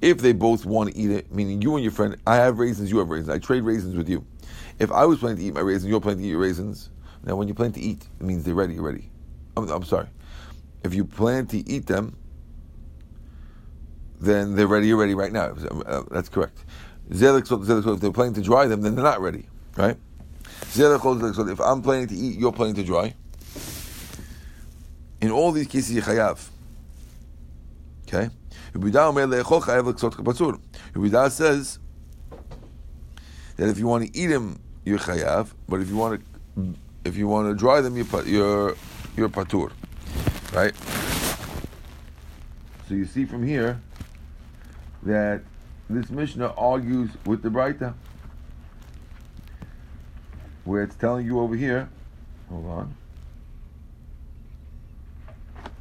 [0.00, 2.90] If they both want to eat it, meaning you and your friend, I have raisins,
[2.90, 3.28] you have raisins.
[3.28, 4.26] I trade raisins with you.
[4.78, 6.90] If I was planning to eat my raisins, you're planning to eat your raisins.
[7.22, 8.74] Now, when you plan to eat, it means they're ready.
[8.74, 9.11] You're ready.
[9.56, 10.08] I'm, I'm sorry.
[10.84, 12.16] If you plan to eat them,
[14.20, 14.88] then they're ready.
[14.88, 15.54] You're ready right now.
[15.86, 16.58] Uh, that's correct.
[17.10, 19.96] If they're planning to dry them, then they're not ready, right?
[20.74, 23.14] If I'm planning to eat, you're planning to dry.
[25.20, 26.48] In all these cases, you chayav.
[28.06, 28.30] Okay.
[28.74, 31.78] Yehuda says
[33.56, 36.26] that if you want to eat them, you're chayav, but if you want to,
[37.04, 38.74] if you want to dry them, you're you're,
[39.16, 39.70] you're patur,
[40.52, 40.74] right?
[42.88, 43.80] So you see from here
[45.02, 45.42] that
[45.88, 47.94] this Mishnah argues with the Braita,
[50.64, 51.88] where it's telling you over here.
[52.48, 52.94] Hold on.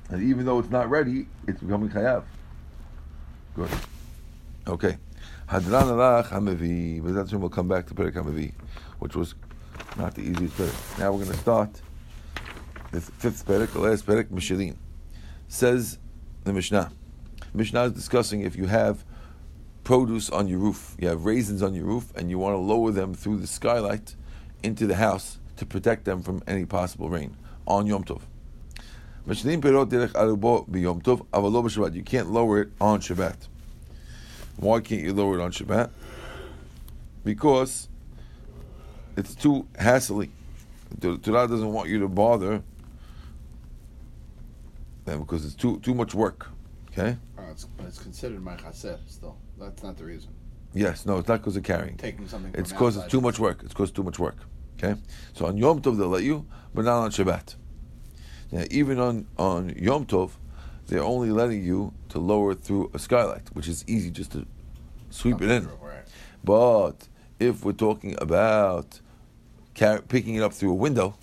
[0.10, 2.24] And even though it's not ready, it's becoming chayav.
[3.56, 3.70] Good.
[4.68, 4.98] Okay.
[5.48, 7.04] Hadran alach hamavi.
[7.04, 8.54] But that's when we'll come back to Perek Hamavi,
[9.00, 9.36] which was
[9.98, 11.00] not the easiest Perek.
[11.00, 11.82] Now we're going to start
[12.92, 14.76] the fifth Perek, the last Perek, Mishalin.
[15.48, 15.98] Says
[16.44, 16.92] the Mishnah.
[17.54, 19.04] Mishnah is discussing if you have
[19.84, 22.92] produce on your roof, you have raisins on your roof, and you want to lower
[22.92, 24.16] them through the skylight
[24.64, 27.36] into the house to protect them from any possible rain
[27.68, 28.22] on Yom Tov.
[29.28, 30.12] Mishirin perot derech
[31.02, 31.96] Tov.
[31.96, 33.48] You can't lower it on Shabbat.
[34.58, 35.90] Why can't you lower it on Shabbat?
[37.24, 37.88] Because
[39.16, 40.32] it's too hassly.
[41.00, 42.64] The Torah doesn't want you to bother
[45.12, 46.48] them because it's too too much work.
[46.92, 47.18] Okay?
[47.38, 49.38] Oh, it's, it's considered my chasef still.
[49.58, 50.32] That's not the reason.
[50.74, 51.98] Yes, no, it's not because of carrying.
[51.98, 52.54] Taking something.
[52.56, 53.62] It's because it's too much work.
[53.64, 54.38] It's because too much work.
[54.78, 55.00] Okay?
[55.34, 57.56] So on Yom Tov they'll let you, but not on Shabbat.
[58.52, 60.32] Now, even on, on Yom Tov,
[60.88, 64.46] they're only letting you to lower it through a skylight, which is easy just to
[65.10, 65.70] sweep it in.
[66.44, 67.08] But
[67.40, 69.00] if we're talking about
[69.76, 71.16] car- picking it up through a window,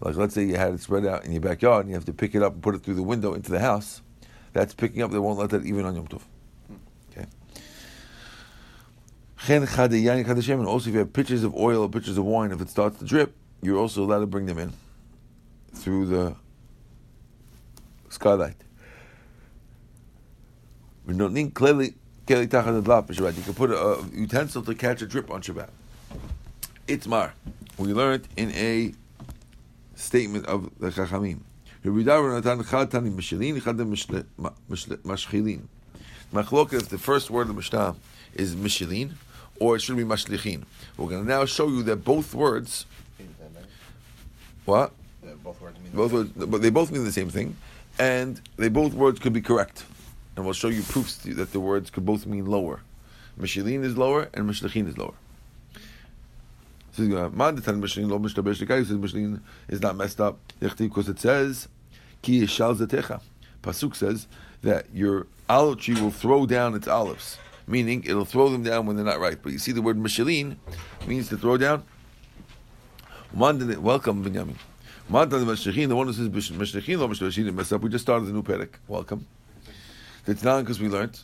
[0.00, 2.12] like let's say you had it spread out in your backyard and you have to
[2.12, 4.02] pick it up and put it through the window into the house,
[4.52, 5.10] that's picking up.
[5.10, 6.22] They won't let that even on Yom Tov.
[7.10, 7.26] Okay.
[9.48, 12.98] And also, if you have pitchers of oil or pitchers of wine, if it starts
[12.98, 14.72] to drip, you're also allowed to bring them in
[15.74, 16.34] through the
[18.08, 18.56] skylight.
[21.06, 21.14] You
[23.44, 25.70] can put a, utensil to catch a drip on Shabbat.
[26.86, 27.32] It's mar.
[27.78, 28.92] We learned in a
[29.98, 31.40] statement of the Chachamim.
[36.32, 37.96] Machlok if the first word of the Mishnah
[38.34, 39.12] is Mishilin
[39.60, 40.64] or it should be Mashlichin.
[40.96, 42.86] We're going to now show you that both words.
[44.64, 44.92] What?
[45.42, 47.56] both words mean both words, but they both mean the same thing,
[47.98, 49.84] and they both words could be correct.
[50.36, 52.80] And we'll show you proofs that the words could both mean lower.
[53.40, 55.14] Mishilin is lower, and Mishlachin is lower.
[56.98, 61.68] So uh, Mishlin is not messed up because it says
[62.22, 63.20] Ki Zatecha.
[63.62, 64.26] Pasuk says
[64.62, 68.96] that your olive tree will throw down its olives, meaning it'll throw them down when
[68.96, 69.44] they're not ripe.
[69.44, 70.56] But you see the word Mishilin
[71.06, 71.84] means to throw down.
[73.32, 74.56] Welcome, Binyamin.
[75.06, 77.80] The one who says Meshlechin, lo Meshlechin, didn't mess up.
[77.80, 78.70] We just started the new Perek.
[78.88, 79.24] Welcome.
[80.26, 81.20] It's not because we learned.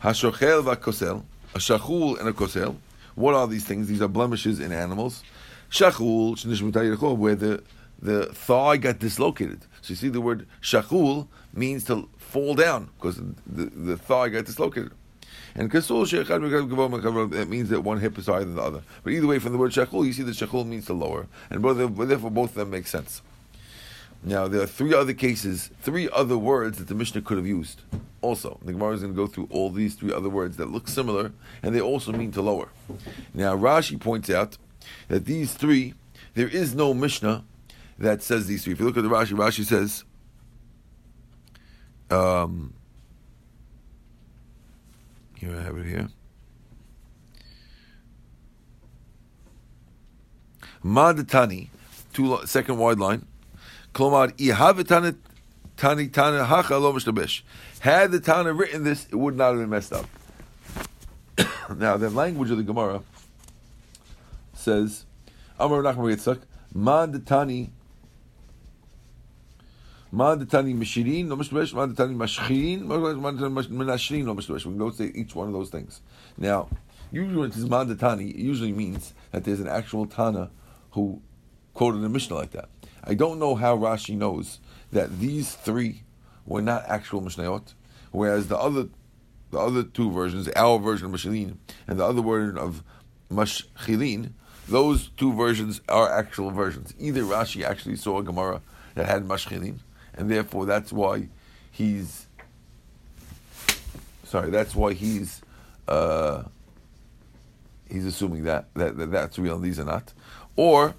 [0.00, 1.24] Hashochel v'kosel,
[1.56, 2.76] a shachul and a kosel.
[3.14, 3.88] What are these things?
[3.88, 5.22] These are blemishes in animals.
[5.70, 7.62] Shachul, where the,
[8.00, 9.62] the thigh got dislocated.
[9.82, 14.44] So you see the word shachul means to fall down because the, the thigh got
[14.44, 14.92] dislocated.
[15.54, 16.08] And kasul
[17.30, 18.82] that means that one hip is higher than the other.
[19.02, 21.62] But either way, from the word shachul, you see that shachul means to lower, and
[21.62, 21.76] both,
[22.08, 23.22] therefore both of them make sense.
[24.22, 27.82] Now there are three other cases, three other words that the Mishnah could have used.
[28.20, 30.88] Also, the Gemara is going to go through all these three other words that look
[30.88, 32.68] similar, and they also mean to lower.
[33.32, 34.58] Now Rashi points out
[35.08, 35.94] that these three,
[36.34, 37.44] there is no Mishnah
[37.98, 38.74] that says these three.
[38.74, 40.04] If you look at the Rashi, Rashi says.
[42.10, 42.74] Um,
[45.36, 46.08] here I have it here.
[50.84, 51.68] Madatani,
[52.12, 53.26] two second wide line.
[53.92, 55.16] Klomar ihavetani
[55.76, 56.98] tani hacha lo.
[57.80, 60.06] Had the Tana written this, it would not have been messed up.
[61.76, 63.02] now, the language of the Gemara
[64.52, 65.06] says,
[65.58, 66.42] Amar Nachman Yitzchak,
[66.74, 67.70] Madatani
[70.12, 74.66] Madatani Mashirin, no Mishtabish, Madatani Mashchirin, Madatani Menashrin, no Mishtabish.
[74.66, 76.02] We go say each one of those things.
[76.36, 76.68] Now,
[77.10, 80.50] usually when it says Madatani, it usually means that there's an actual Tana
[80.90, 81.22] who
[81.72, 82.68] quoted a Mishnah like that.
[83.10, 84.60] I don't know how Rashi knows
[84.92, 86.04] that these three
[86.46, 87.74] were not actual Mishnayot,
[88.12, 88.86] whereas the other
[89.50, 91.56] the other two versions, our version of Mashilin
[91.88, 92.84] and the other version of
[93.28, 94.30] Mashchilin,
[94.68, 96.94] those two versions are actual versions.
[97.00, 98.62] Either Rashi actually saw a Gemara
[98.94, 99.80] that had Mashchilin,
[100.14, 101.26] and therefore that's why
[101.68, 102.28] he's
[104.22, 105.42] sorry, that's why he's
[105.88, 106.44] uh,
[107.90, 110.12] he's assuming that, that, that that's real and these are not,
[110.54, 110.94] or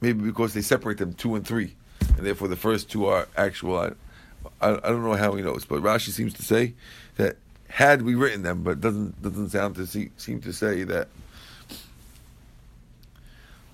[0.00, 1.74] maybe because they separate them two and three,
[2.16, 3.76] and therefore the first two are actual.
[3.78, 3.90] I,
[4.60, 6.74] I, I don't know how he knows, but Rashi seems to say
[7.16, 7.36] that
[7.68, 11.08] had we written them, but doesn't doesn't sound to see, seem to say that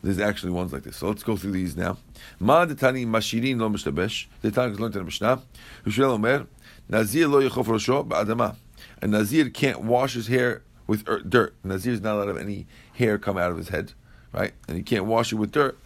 [0.02, 0.96] there's actually ones like this.
[0.96, 1.98] So let's go through these now.
[2.38, 4.26] Ma detani mashirin lo mishtabesh.
[4.42, 5.42] The Tanya is learned in the Mishnah.
[5.98, 6.46] Omer
[6.88, 8.56] Nazir lo yechof rosho.
[9.02, 11.54] A Nazir can't wash his hair with er, dirt.
[11.64, 13.92] Nazir is not allowed to have any hair come out of his head,
[14.32, 14.52] right?
[14.68, 15.78] And he can't wash it with dirt.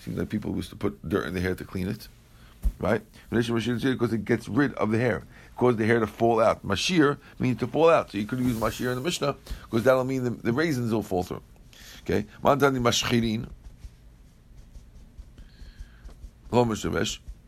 [0.00, 2.08] Seems like people used to put dirt in the hair to clean it,
[2.78, 3.02] right?
[3.28, 5.24] Because it gets rid of the hair,
[5.56, 6.64] causes the hair to fall out.
[6.66, 8.10] Mashir means to fall out.
[8.10, 11.02] So you could use mashir in the Mishnah because that'll mean the, the raisins will
[11.02, 11.42] fall through.
[12.02, 13.46] Okay, mantani mashchirin.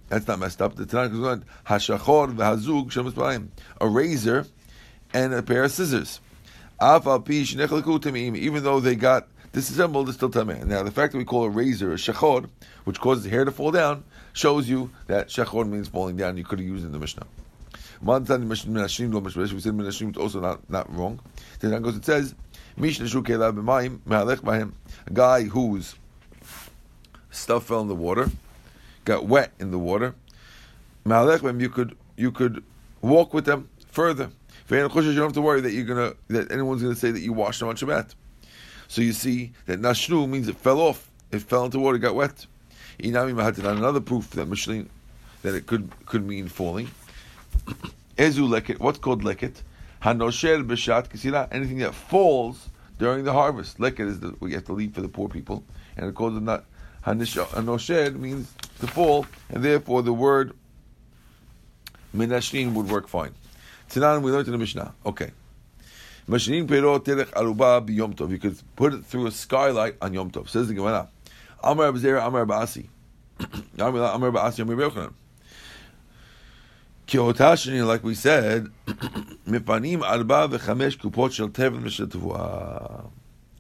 [0.08, 0.76] That's not messed up.
[0.76, 3.48] The Tanakh is going hashachor v'hazug shemus
[3.80, 4.46] A razor
[5.14, 6.20] and a pair of scissors.
[6.80, 10.64] Even though they got disassembled, it's still tameh.
[10.64, 12.48] Now, the fact that we call a razor a shachor,
[12.84, 16.36] which causes hair to fall down, shows you that shachor means falling down.
[16.36, 17.26] You could have used in the Mishnah.
[18.04, 21.20] We said Minashim is also not, not wrong.
[21.60, 22.34] Then it goes, it says,
[22.76, 23.90] a
[25.12, 25.94] guy whose
[27.30, 28.30] stuff fell in the water,
[29.04, 30.14] got wet in the water,
[31.04, 32.64] you could you could
[33.00, 34.30] walk with them further.
[34.68, 37.60] You don't have to worry that you're gonna that anyone's gonna say that you washed
[37.60, 38.14] them on Shabbat.
[38.92, 42.44] So you see that nashnu means it fell off, it fell into water, got wet.
[43.00, 44.86] Inami mahatin another proof that Mishlin
[45.40, 46.90] that it could could mean falling.
[48.18, 49.62] Ezu leket, what's called leket?
[50.02, 53.78] Hanosher b'shat kisila, anything that falls during the harvest.
[53.78, 55.64] Leket is the we have to leave for the poor people,
[55.96, 56.66] and it calls it not
[57.06, 60.52] hanosher means to fall, and therefore the word
[62.14, 63.32] minashrin would work fine.
[63.88, 64.92] Tanan we learned in the Mishnah.
[65.06, 65.30] Okay.
[66.28, 68.30] Mashinim perot terech aruba b'yom tov.
[68.30, 70.48] You could put it through a skylight on Yom Tov.
[70.48, 71.08] Says the Gemara.
[71.62, 72.86] Amar Abzera, Amar Ba'asi.
[73.78, 75.12] Amar Ba'asi, Amar Bechonan.
[77.06, 78.68] Kiotashini, like we said,
[79.46, 83.10] mifanim arba v'chamesh kupot shel tevel mishel tevua.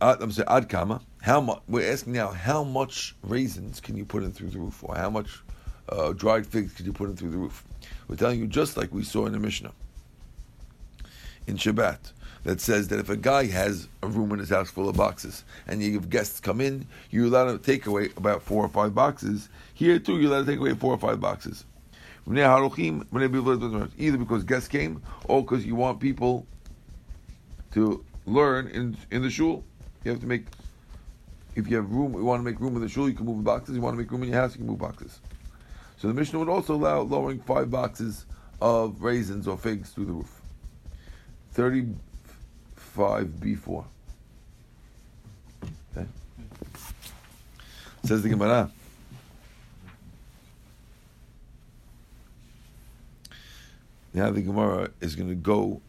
[0.00, 1.00] I'm saying ad kama.
[1.20, 1.60] How much?
[1.68, 2.28] We're asking now.
[2.28, 5.42] How much raisins can you put in through the roof, or how much
[5.88, 7.64] uh, dried figs can you put in through the roof?
[8.08, 9.72] We're telling you just like we saw in the Mishnah
[11.46, 12.12] in Shabbat
[12.44, 15.44] that says that if a guy has a room in his house full of boxes
[15.66, 18.94] and you have guests come in, you're allowed to take away about four or five
[18.94, 19.48] boxes.
[19.74, 21.64] Here too, you're allowed to take away four or five boxes.
[22.26, 26.46] Either because guests came or because you want people
[27.72, 29.64] to learn in in the shul.
[30.04, 30.44] You have to make
[31.54, 33.44] if you have room, you want to make room in the shul, you can move
[33.44, 33.74] boxes.
[33.74, 35.20] You want to make room in your house, you can move boxes.
[35.98, 38.26] So the Mishnah would also allow lowering five boxes
[38.60, 40.40] of raisins or figs through the roof.
[41.52, 41.94] 30
[42.96, 43.84] 5b4.
[45.96, 46.06] Okay.
[48.04, 48.70] Says the Gemara.
[54.14, 55.80] Now the Gemara is going to go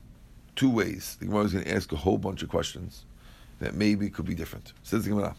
[0.55, 1.17] two ways.
[1.19, 3.03] The Gemara is going to ask a whole bunch of questions
[3.59, 4.73] that maybe it could be different.
[4.83, 5.35] Says the Gemara.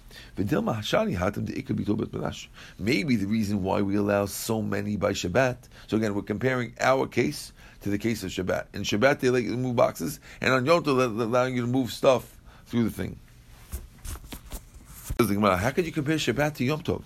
[2.78, 5.56] Maybe the reason why we allow so many by Shabbat.
[5.86, 7.52] So again, we're comparing our case
[7.82, 8.66] to the case of Shabbat.
[8.74, 11.68] In Shabbat, they let you move boxes, and on Yom Tov, they're allowing you to
[11.68, 13.18] move stuff through the thing.
[15.18, 15.56] Says the Gemara.
[15.56, 17.02] How could you compare Shabbat to Yom Tov?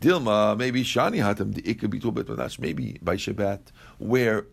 [0.00, 3.60] Dilma, maybe Shani Hatam, could be Tobet maybe by Shabbat,
[3.98, 4.46] where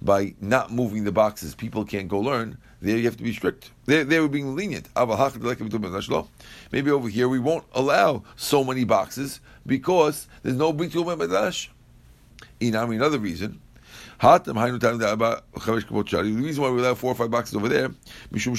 [0.00, 2.58] by not moving the boxes, people can't go learn.
[2.80, 3.70] There you have to be strict.
[3.86, 4.88] There, were being lenient.
[6.72, 11.68] Maybe over here we won't allow so many boxes because there's no bitul me'madash.
[12.60, 13.60] Another reason
[14.20, 14.52] the
[16.42, 17.88] reason why we allow four or five boxes over there,
[18.30, 18.56] Because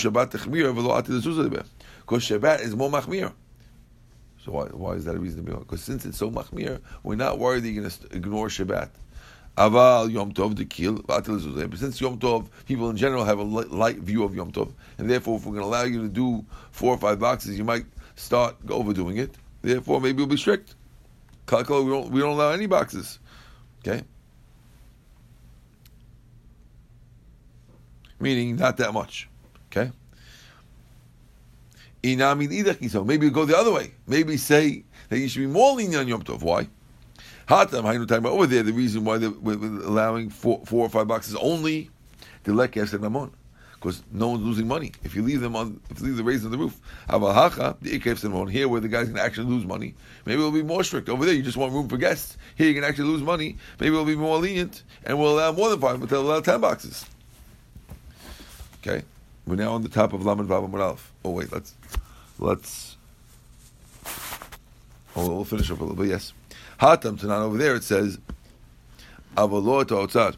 [2.24, 3.34] Shabbat is more Machmir.
[4.44, 7.16] So why, why is that a reason to be Because since it's so machmir, we're
[7.16, 8.90] not worried that you're going to ignore Shabbat.
[9.60, 11.04] Aval Yom Tov the kill.
[11.06, 15.10] But since Yom Tov, people in general have a light view of Yom Tov, and
[15.10, 17.86] therefore, if we're going to allow you to do four or five boxes, you might
[18.16, 19.36] start overdoing it.
[19.62, 20.76] Therefore, maybe we'll be strict.
[21.52, 23.20] We don't, we don't allow any boxes.
[23.80, 24.04] Okay?
[28.20, 29.28] Meaning not that much.
[29.72, 29.92] Okay?
[32.02, 33.92] Maybe you go the other way.
[34.08, 36.44] Maybe say that you should be more lenient on Yom Tov.
[36.44, 36.70] Why?
[37.50, 41.36] Hatam, talking about over there, the reason why they're allowing four, four or five boxes
[41.36, 41.90] only,
[42.44, 43.32] the lekes and amon.
[43.74, 44.92] Because no one's losing money.
[45.04, 47.98] If you leave them on, if you leave the raisins on the roof, Avahacha, the
[47.98, 49.96] ikef and here where the guy's going to actually lose money,
[50.26, 51.08] maybe it'll be more strict.
[51.08, 52.38] Over there, you just want room for guests.
[52.56, 53.58] Here, you can actually lose money.
[53.80, 56.60] Maybe it'll be more lenient, and we'll allow more than five, but they'll allow ten
[56.60, 57.06] boxes.
[58.82, 59.04] Okay,
[59.48, 61.14] we're now on the top of Lamed Vav Alf.
[61.24, 61.74] Oh wait, let's
[62.38, 62.98] let's.
[65.16, 66.10] Oh, we'll finish up a little bit.
[66.10, 66.34] Yes.
[66.80, 68.20] Hatam Tanan over there it says,
[69.36, 70.38] Avalor to.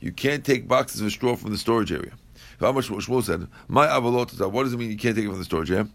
[0.00, 2.12] You can't take boxes of straw from the storage area.
[2.58, 5.38] How much Shmuel said, My avalot What does it mean you can't take it from
[5.38, 5.88] the storage area?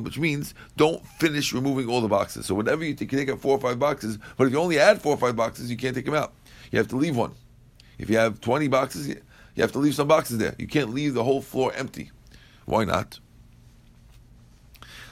[0.00, 2.46] Which means don't finish removing all the boxes.
[2.46, 4.78] So whenever you take, you take out four or five boxes, but if you only
[4.78, 6.32] add four or five boxes, you can't take them out.
[6.70, 7.32] You have to leave one.
[7.98, 9.16] If you have 20 boxes, you
[9.56, 10.54] have to leave some boxes there.
[10.58, 12.10] You can't leave the whole floor empty.
[12.66, 13.18] Why not?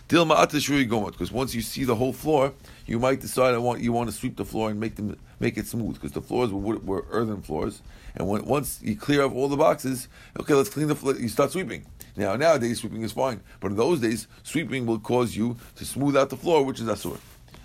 [0.09, 2.53] Because once you see the whole floor,
[2.87, 5.57] you might decide I want you want to sweep the floor and make them make
[5.57, 7.81] it smooth because the floors were, were earthen floors.
[8.15, 11.17] And when, once you clear off all the boxes, okay, let's clean the floor.
[11.17, 11.87] You start sweeping.
[12.17, 16.17] Now nowadays sweeping is fine, but in those days sweeping will cause you to smooth
[16.17, 17.19] out the floor, which is asur.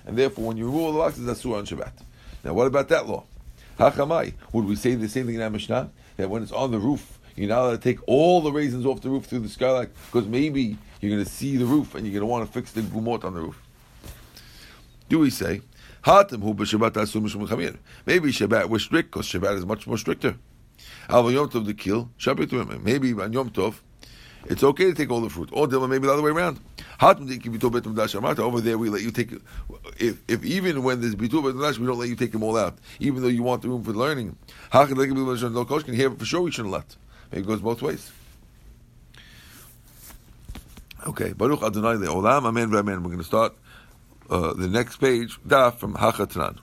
[0.05, 1.91] And therefore, when you remove all the boxes, asur on Shabbat.
[2.43, 3.25] Now, what about that law?
[3.77, 4.33] Hachamai.
[4.53, 5.91] Would we say the same thing in our Mishnah?
[6.17, 9.01] That when it's on the roof, you're not allowed to take all the raisins off
[9.01, 12.13] the roof through the skylight because maybe you're going to see the roof and you're
[12.13, 13.61] going to want to fix the gumot on the roof.
[15.07, 15.61] Do we say,
[16.03, 20.37] Hatim hu b'Shabbat asum mishum Maybe Shabbat was strict because Shabbat is much more stricter.
[21.09, 22.09] Yom Tov the kill
[22.81, 23.75] Maybe on Yom Tov
[24.45, 25.49] it's okay to take all the fruit.
[25.51, 26.59] Or maybe the other way around.
[27.01, 29.33] Over there, we let you take.
[29.97, 32.77] If, if even when there's bitul bet we don't let you take them all out,
[32.99, 34.37] even though you want the room for learning.
[34.71, 36.95] Here, for sure, we shouldn't let.
[37.31, 38.11] It goes both ways.
[41.07, 43.03] Okay, Baruch Adonai Le'olam, Amen, Amen.
[43.03, 43.53] We're going to start
[44.29, 46.59] uh, the next page, Daf from Hachatran.